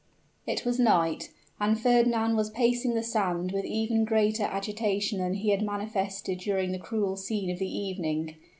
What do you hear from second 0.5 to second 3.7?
was night and Fernand was pacing the sand with